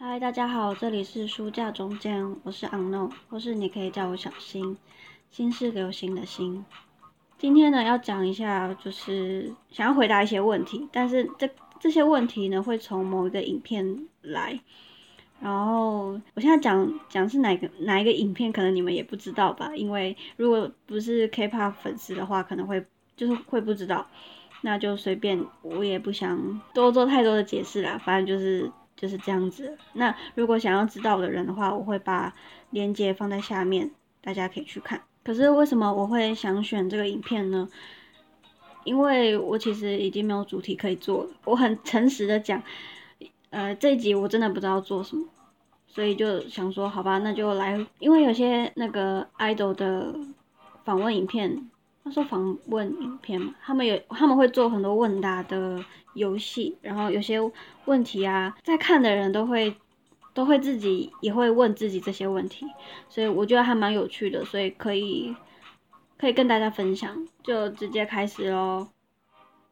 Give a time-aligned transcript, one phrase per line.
[0.00, 4.76] 嗨，大家好，这里是书架中间，我是 unknown，或是你可以叫我小新，
[5.28, 6.64] 新是流行的新。
[7.36, 11.50] 今天呢，要讲一下，就是想要回答一些问题，但是这
[11.80, 14.60] 这些问题呢，会从某一个影片来。
[15.40, 22.86] 然后我现在讲讲是哪个哪一个影片，可能你们也不知道吧，因为如果不是 K-pop 粉丝的话，可能会
[23.16, 24.06] 就是会不知道。
[24.60, 29.78] 那就随便，我也不想多做太多的解释啦，反正就是就是这样子。
[29.92, 32.34] 那如果想要知道的人的话，我会把
[32.70, 33.88] 链接放在下面，
[34.20, 35.00] 大家可以去看。
[35.22, 37.68] 可是为什么我会想选这个影片呢？
[38.82, 41.30] 因为我其实已经没有主题可以做了。
[41.44, 42.60] 我很诚实的讲，
[43.50, 45.24] 呃，这一集我真的不知道做什么，
[45.86, 50.14] 所以就想说，好吧，那就来，因为有些那个 idol 的
[50.82, 51.70] 访问影片。
[52.08, 57.38] 他说访问影片嘛，他们有他们会做很多问答的游戏，然后有些
[57.84, 59.76] 问题啊，在看的人都会
[60.32, 62.66] 都会自己也会问自己这些问题，
[63.10, 65.36] 所以我觉得还蛮有趣的，所以可以
[66.16, 68.88] 可以跟大家分享，就直接开始喽。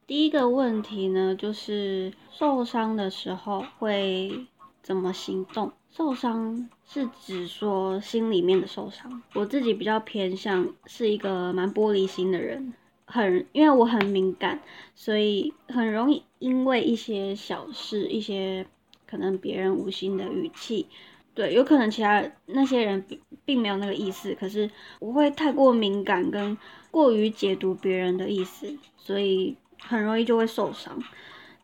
[0.06, 4.46] 第一个问题呢，就是受伤的时候会
[4.86, 5.72] 怎么行动？
[5.90, 12.72] 受伤是指说心里面的受伤，我自己比较偏向是一个蛮玻璃心的人，
[13.04, 14.60] 很因为我很敏感，
[14.94, 18.64] 所以很容易因为一些小事，一些
[19.08, 20.86] 可能别人无心的语气，
[21.34, 23.04] 对，有可能其他那些人
[23.44, 24.70] 并没有那个意思，可是
[25.00, 26.56] 我会太过敏感跟
[26.92, 30.96] 过于解读别人的意思，所以很容易就会受伤。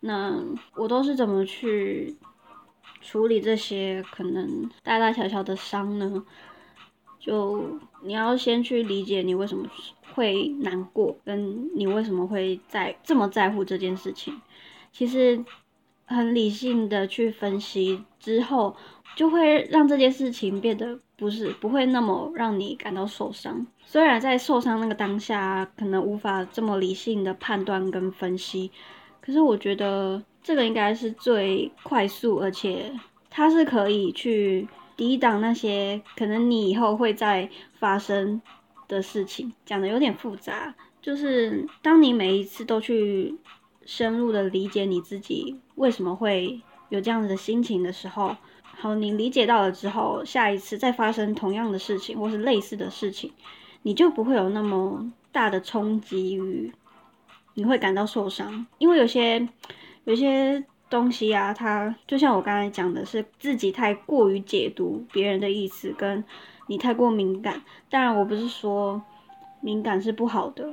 [0.01, 0.37] 那
[0.75, 2.17] 我都是怎么去？
[3.03, 6.25] 处理这些可能大大小小的伤呢，
[7.19, 9.69] 就你要先去理解你为什么
[10.15, 14.41] 会难过，跟你为什么会在这么在乎这件事情。
[14.93, 15.45] 其实
[16.07, 18.77] 很理性的去分析之后，
[19.17, 23.67] 就会让这件事情变得不是不会那么让你感到受伤。
[23.85, 28.71] 虽然在受伤那个当下，可能无法这么理性的判断跟分析，
[29.21, 30.23] 可是我觉得。
[30.43, 32.93] 这个应该是最快速，而且
[33.31, 34.67] 它是可以去
[34.97, 37.49] 抵挡那些可能你以后会再
[37.79, 38.43] 发生
[38.89, 39.53] 的事情。
[39.65, 43.37] 讲的有点复杂，就是当你每一次都去
[43.87, 53.33] 深入的理解你自己为什么会有这样子的心情的时候，好，你理解到了之后，下一次再发生同样的事情或是类似的事情，
[53.83, 56.73] 你就不会有那么大的冲击与
[57.55, 59.49] 你会感到受伤，因为有些。
[60.05, 66.23] 有些东西啊，它就像我刚才讲的，是自己太过于解读别人的意思，跟
[66.67, 67.63] 你太过敏感。
[67.89, 69.01] 当然，我不是说
[69.61, 70.73] 敏感是不好的，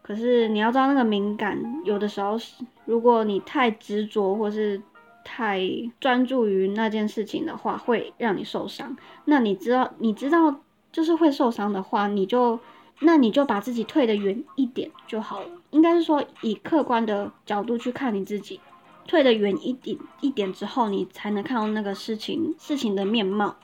[0.00, 4.80] 可是你要知道，那个敏感有的时候是，如果你太执着或是
[5.24, 5.60] 太
[6.00, 8.96] 专注于那件事情的话，会让你受伤。
[9.26, 10.60] 那你知道，你知道
[10.90, 12.58] 就是会受伤的话，你就
[13.00, 15.48] 那你就把自己退得远一点就好了。
[15.70, 18.58] 应该是说，以客观的角度去看你自己。
[19.08, 23.56] 退得远一点一点之后，你才能看到那个事情事情的面貌，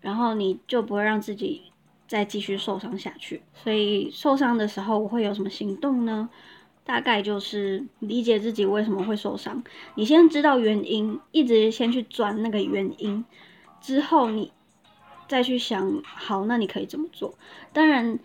[0.00, 1.60] 然后你就不会让自己
[2.08, 3.42] 再继续受伤下去。
[3.52, 6.30] 所以受伤的时候，我会有什么行动呢？
[6.84, 9.62] 大概就是理解自己为什么会受伤。
[9.94, 13.24] 你先知道原因，一直先去钻那个原因，
[13.80, 14.52] 之后你
[15.28, 17.34] 再去想，好，那你可以怎么做？
[17.72, 18.18] 当然，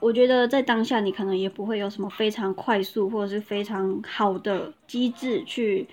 [0.00, 5.86] 我觉得在当下你可能也不会有什么非常快速或者是非常好的机制去。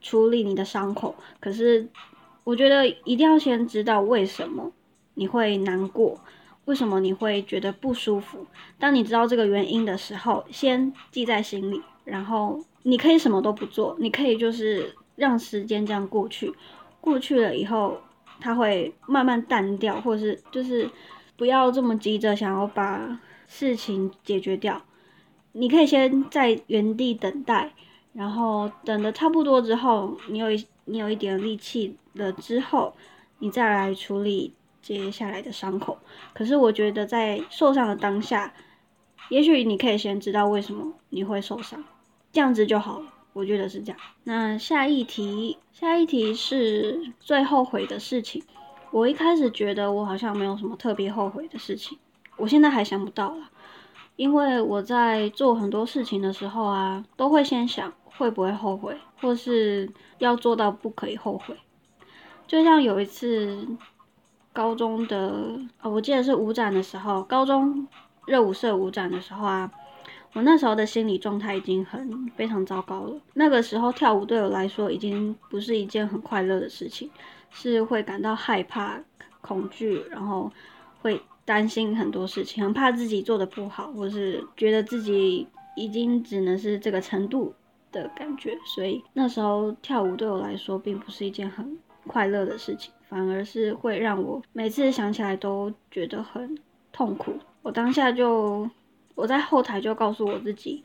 [0.00, 1.84] 处理你的伤口，可是
[2.44, 4.70] 我觉得一定要先知道为什么
[5.14, 6.16] 你会难过，
[6.66, 8.46] 为什么你会觉得不舒服。
[8.78, 16.54] 当你知道这个原因的时候，先记在心里，然后你可以什么都不做，你可以就是让时间这样过去，
[17.00, 17.98] 过去了以后，
[18.38, 20.88] 它会慢慢淡掉，或者是就是
[21.36, 24.80] 不要这么急着想要把事情解决掉，
[25.50, 27.72] 你可以先在原地等待。
[28.12, 32.94] 然后等的差不多之后，你有一你有一点力气了之后，
[33.38, 34.52] 你再来处理
[34.82, 35.96] 接下来的伤口。
[36.34, 38.52] 可是我觉得在受伤的当下，
[39.28, 41.84] 也许你可以先知道为什么你会受伤，
[42.32, 43.06] 这样子就好了。
[43.34, 44.00] 我觉得是这样。
[44.24, 48.42] 那下一题，下一题是最后悔的事情。
[48.90, 51.96] 我一开始觉得我好像没有什么特别后悔的事情，
[52.38, 53.50] 我现在还想不到了。
[54.16, 59.88] 因为我在做很多事情的时候啊，都会先想会不会后悔，或是
[60.18, 61.56] 要做到不可以后悔。
[62.46, 63.64] 就像有一次
[64.52, 67.86] 高中的，我记得是舞展的时候，高中
[68.26, 69.70] 热舞社舞展的时候啊，
[70.32, 73.20] 我那时候的心理状态已经很非常糟糕了。
[73.34, 77.08] 那个时候跳舞对我来说已经不是一件很快乐的事情，
[77.52, 78.98] 是会感到害怕、
[79.40, 80.50] 恐惧，然后
[81.02, 87.54] 会担心很多事情，很怕自己做的不好，或是觉得自己已经只能是这个程度
[87.90, 88.54] 的感觉。
[88.66, 96.58] 所以那时候跳舞对我来说并不是一件很快乐的事情，反而是会让我每次想起来都觉得很
[96.92, 97.32] 痛苦。
[97.62, 98.68] 我当下就。
[99.14, 100.80] 我在后台就告诉我自己，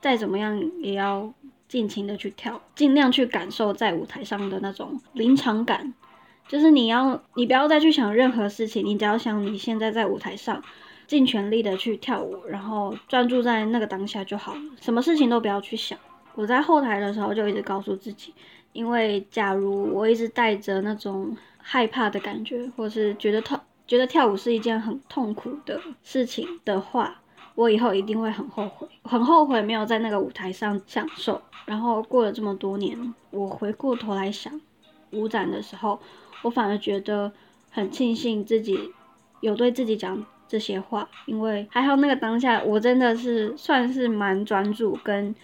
[0.00, 1.32] 再怎么样也要
[1.68, 5.94] 尽情的去跳，尽量去感受在舞台上的那种临场感。
[6.48, 10.62] 就是你要，你不要再去想任何事情，你只要想你现在在舞台上，
[11.06, 15.98] 尽全力的去跳舞，然后专注在那个当下就好了，什么事情都不要去想。
[16.34, 18.34] 我在后台的时候就一直告诉自己，
[18.72, 27.20] 因为假如我一直带着那种害怕的感觉，或是觉得跳觉得跳舞是一件很痛苦的事情的话。
[27.56, 31.40] 我以后一定会很后悔，很后悔没有在那个舞台上享受。
[31.66, 34.60] 然后过了这么多年，我回过头来想
[35.12, 36.00] 舞展的时候，
[36.44, 37.32] 我反而觉得
[37.72, 38.78] 很庆幸自己
[39.40, 45.34] 有对自己讲这些话，因为还好那个当下我真的是算是蛮专注，跟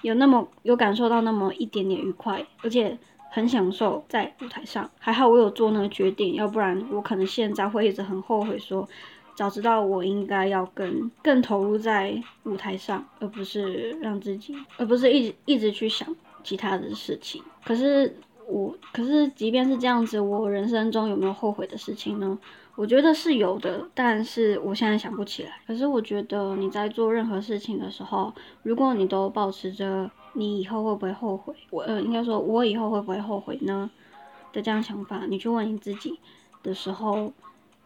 [0.00, 2.96] 有那么有感受到那么一点点愉快，而且
[3.30, 4.90] 很享受在舞台上。
[4.98, 8.88] 还好我有做那个决定，要不然我可能现在会一直很后悔说。
[9.34, 16.06] 早知道我应该要更更投入在舞台上，而不是让自己，而不是一直一直去想
[16.44, 17.42] 其他的事情。
[17.64, 18.14] 可是
[18.48, 22.38] 我，可是即便是这样子，我人生中有没有后悔的事情呢？
[22.74, 25.60] 我觉得是有的，但是我现在想不起来。
[25.66, 33.90] 可是我觉得你在做任何事情的时候，如果你都保持着你以后会不会后悔，我呃应该说我以后会不会后悔呢
[34.52, 36.18] 的这样想法，你去问你自己
[36.62, 37.32] 的时候。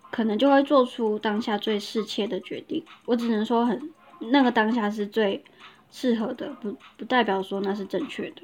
[0.09, 2.83] 可能就会做出当下最适切的决定。
[3.07, 5.45] 我只能说，很那个当下是最
[5.91, 8.43] 适合的，不不代表说那是正确的。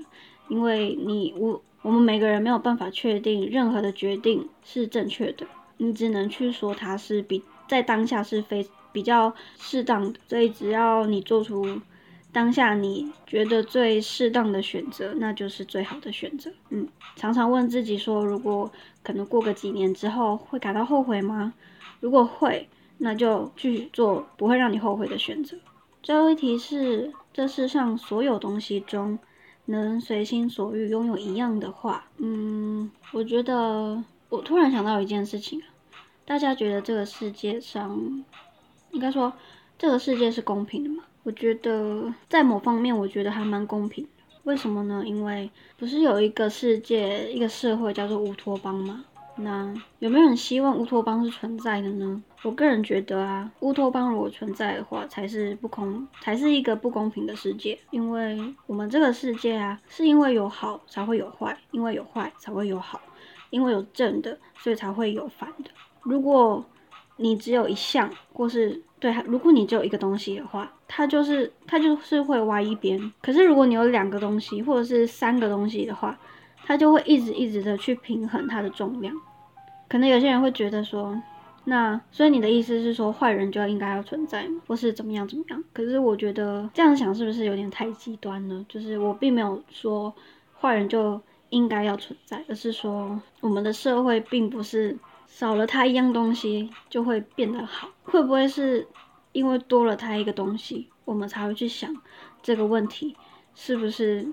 [0.49, 5.47] 因为你我我们每个人没有办法确定任何的决定是正确的，
[5.77, 10.19] 你只能去说它是比在当下是非比较适当的。
[10.27, 11.81] 所以只要你做出。
[12.35, 16.51] 当下你觉得最适当的选择，那就是最好的选择。
[16.71, 21.53] 嗯，常常问自己说，如果可能过个几年之后会感到后悔吗？
[22.01, 25.59] 如果会，那就去做不会让你后悔的选择。
[26.03, 29.19] 最后一题是：这世上所有东西中，
[29.67, 35.67] 能随心所欲拥有一样的话，嗯，我觉得我突然想到一件事情啊，
[36.25, 38.25] 大家觉得这个世界上，
[38.91, 39.33] 应该说
[39.79, 41.05] 这个世界是公平的吗？
[41.23, 44.11] 我觉得在某方面，我觉得还蛮公平的。
[44.43, 45.05] 为什么呢？
[45.07, 45.49] 因为
[45.79, 49.05] 不是有一个世界、一个社会叫做乌托邦吗？
[49.37, 52.23] 那有没有人希望乌托邦是存在的呢？
[52.43, 57.79] 我个人觉得啊，乌托邦如果存在的话，才是不公，才是一个不公平的世界。
[57.91, 58.37] 因为
[58.67, 63.01] 我们这个世界啊，是因为有好才会有坏，因为有坏才会有好，
[63.51, 65.71] 因为有正的，所以才会有反的。
[66.03, 66.65] 如果
[67.17, 73.13] 你只有一项，或是对，如果你只有一个东西的话，它就是它就是会歪一边。
[73.23, 76.19] 可是如果你有两个东西，或者是三个东西的话，
[76.65, 79.15] 它就会一直一直的去平衡它的重量。
[79.89, 81.17] 可能有些人会觉得说，
[81.65, 84.61] 那所以你的意思是说，坏人就应该要存在吗？
[84.67, 85.65] 或是怎么样怎么样？
[85.73, 88.65] 可是我觉得这样想是不是有点太极端呢？
[88.69, 90.13] 就是我并没有说
[90.61, 91.21] 坏人就
[91.51, 94.99] 应该要存在，而是说我们的社会并不是。
[95.29, 98.87] 少了他一样东西就会变得好，会不会是
[99.33, 101.91] 因为多了他一个东西，我们才会去想
[102.43, 103.17] 这个问题
[103.55, 104.31] 是不是？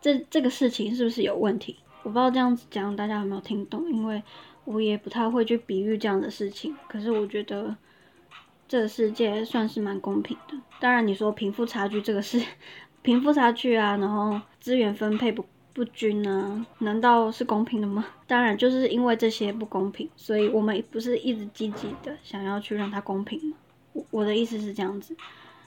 [0.00, 1.76] 这这个事情是不是有问题？
[2.04, 4.22] 我不知道这样子讲大家有没有听懂，因为
[4.66, 6.76] 我也不太会去比喻这样的事情。
[6.86, 7.74] 可是我觉得
[8.68, 10.54] 这个世界算是蛮公平的。
[10.78, 12.38] 当然你说贫富差距这个是
[13.00, 15.42] 贫富差距啊，然后资源分配不。
[15.76, 16.64] 不均呢？
[16.78, 18.02] 难道是公平的吗？
[18.26, 23.56] 当然，就是因为这些不公平，所以我们不是一直积极的想要去让它公平吗？
[23.92, 25.14] 我我的意思是这样子，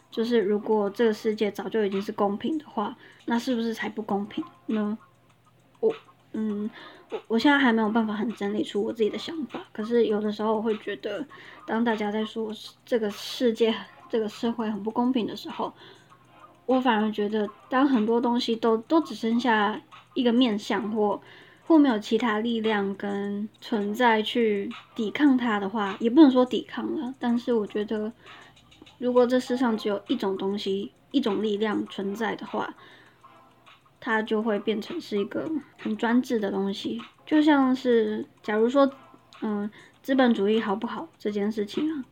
[0.10, 4.98] 就是如果这个世界早就已经是公平的话，那是不是才不公平呢？
[5.80, 5.94] 我
[6.40, 6.70] 嗯，
[7.12, 11.26] 我我现在还没有办法很整理出我自己的想法，可是有的时候我会觉得，
[11.66, 12.52] 当大家在说
[12.86, 13.76] 这个世界、
[14.10, 15.74] 这个社会很不公平的时候，
[16.66, 19.82] 我反而觉得，当很多东西都都只剩下。
[20.16, 21.22] 一个面相或
[21.66, 27.14] 或没有其他力量跟存在去抵抗它的话，也不能说抵抗了。
[27.20, 28.12] 但是我觉得，
[28.98, 32.74] 如果这世上只有一种东西、一种力量存在的话，
[34.00, 37.02] 它就会变成是一个很专制的东西。
[37.26, 38.92] 就像是，假如说，
[39.42, 39.70] 嗯，
[40.02, 42.06] 资本主义好不好这件事情啊，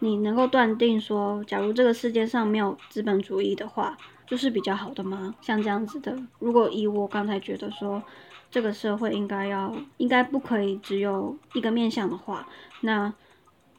[0.00, 3.96] 你能够断定说，假如这个世界上没有资本主义的话，
[4.26, 5.34] 就是比较好的吗？
[5.40, 8.02] 像这样子的，如果以我刚才觉得说，
[8.50, 12.48] 这个社会应该要，应该不可以只有一个面向的话，
[12.80, 13.12] 那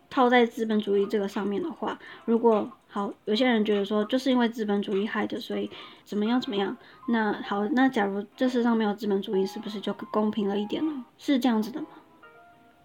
[0.09, 5.69] 套在资本主义这个上面的话，如果好，有些人觉得说，就是因为资本主义害的，所以
[6.05, 6.77] 怎么样怎么样？
[7.09, 11.03] 那好，那假如这世上没有资本主义，是不是就公平了一点呢？
[11.17, 11.87] 是这样子的吗？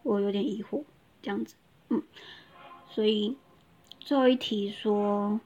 [0.02, 0.83] 我有点疑惑，
[1.23, 1.55] 这样子，
[1.90, 2.02] 嗯。
[2.88, 3.37] 所以
[4.00, 5.38] 最后一题说，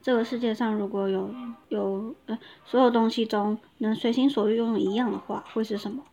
[0.00, 1.34] 这个世界上如果有
[1.68, 6.04] 有呃所有东西中能随心所欲拥有一样的话，会是什么？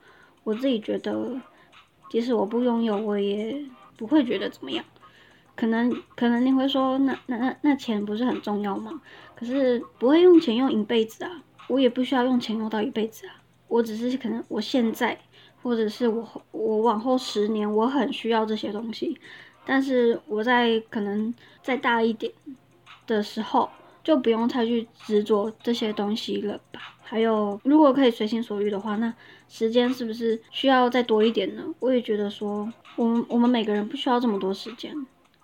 [0.43, 1.39] 我自己觉得，
[2.09, 3.63] 即使我不拥有，我也
[3.95, 4.83] 不会觉得怎么样。
[5.55, 9.01] 可能可能你会说，那那那那钱不是很重要吗？
[9.35, 13.35] 可是不会用钱用一辈子啊，我也不需要用钱用到一辈子啊。
[13.67, 15.17] 我只是可能我现在，
[15.61, 19.17] 或者是我我往后十年，我很需要这些东西。
[19.65, 22.31] 但是我在可能再大一点
[23.07, 23.69] 的时候，
[24.03, 26.81] 就不用太去执着这些东西了吧？
[27.01, 29.13] 还有，如果可以随心所欲的话，那
[29.47, 31.63] 时间是不是需要再多一点呢？
[31.79, 34.93] 我也觉得说，我们我们每个人不需要这么多时间，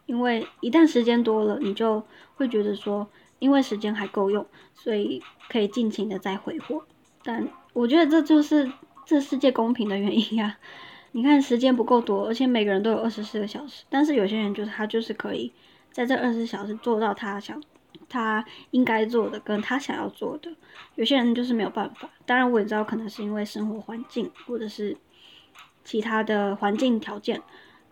[0.10, 2.04] 因为一旦时间多了，你就
[2.36, 6.84] 会觉得说，因为时间还够用，所以可以尽情的再挥霍。
[7.24, 8.72] 但我觉得这就是
[9.06, 10.58] 这世界公平的原因呀。
[11.12, 15.54] 你看时间不够多，而且每个人都有二十四个小时，但是有些人就是他就是可以
[15.92, 17.62] 在这二十四小时做到他想
[18.08, 20.52] 他应该做的跟他想要做的，
[20.96, 22.10] 有些人就是没有办法。
[22.26, 24.98] 当然我也知道可能是因为生活环境或者是
[25.84, 27.40] 其他的环境条件，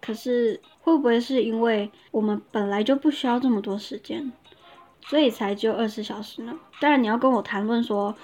[0.01, 0.59] 可是
[0.91, 4.31] 会不会是因为我们本来就不需要这么多时间，
[5.01, 6.57] 所以才只有二十小时呢？
[6.79, 8.15] 当然你要跟我谈论说，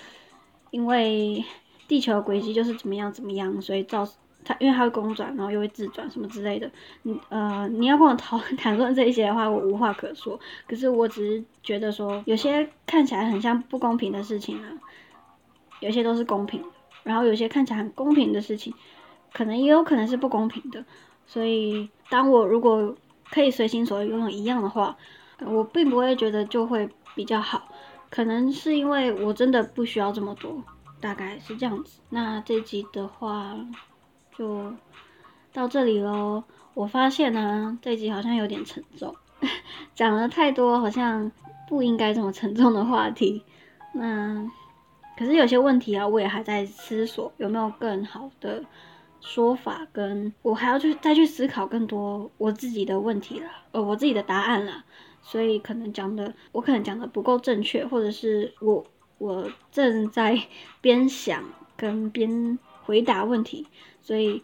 [0.71, 1.43] 因为
[1.89, 4.07] 地球的轨迹就是怎么样怎么样，所以造。
[4.45, 6.69] 它因为它会公转，然后又会自转什么之类的。
[7.03, 10.37] 你呃，你要跟我讨 谈论这一些的话，我无话可说。
[10.67, 14.67] 可是我只是觉得说，有些看起来很像不公平的事情呢，
[15.79, 16.67] 有些都是公平的。
[17.03, 18.73] 然后有些看起来很公平的事情，
[19.31, 20.83] 可能也有可能是不公平的。
[21.25, 22.95] 所以，当我如果
[23.31, 24.95] 可以随心所欲拥有一样的话，
[25.39, 27.67] 我并不会觉得就会比较好。
[28.09, 30.63] 可能是因为我真的不需要这么多，
[30.99, 31.99] 大概是这样子。
[32.09, 33.55] 那这集的话。
[34.35, 34.73] 就
[35.53, 36.43] 到这里喽。
[36.73, 39.15] 我发现呢，这集好像有点沉重，
[39.93, 41.31] 讲了太多好像
[41.69, 43.43] 不应该这么沉重的话题。
[43.91, 44.43] 那
[45.15, 48.65] 可是有些问题啊，我也还在思索有没有更好的
[49.23, 54.83] 说法，跟我还要去再去思考更多我自己的问题了，呃，我自己的答案了。
[55.21, 58.85] 所以可能讲的我可能讲的不够正确，或者是我
[59.17, 60.37] 我正在
[60.81, 61.41] 边想
[61.77, 63.65] 跟边回答问题。
[64.01, 64.43] 所以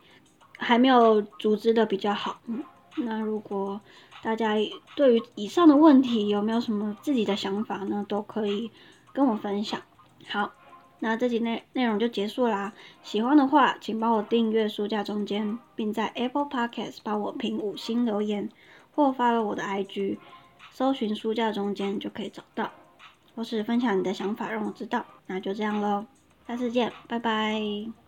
[0.58, 2.40] 还没有组织的比较好。
[2.48, 2.64] 嗯，
[2.96, 3.82] 那如果
[4.24, 4.56] 大家
[4.96, 8.06] 对于以上的问题有没有什么自己的想法呢？
[8.08, 8.72] 都可以
[9.12, 9.82] 跟我分享。
[10.28, 10.54] 好，
[11.00, 12.74] 那这集内内容就结束啦。
[13.04, 18.50] 喜欢的话，请帮我订阅书架中间，并在 Apple Podcast 帮我评五星留言，
[18.94, 20.18] 或发了我的 IG，
[20.72, 22.72] 搜寻书架中间就可以找到，
[23.36, 25.06] 或是分享你的想法让我知道。
[25.28, 26.06] 那就这样喽，
[26.48, 27.99] 下次见，拜拜。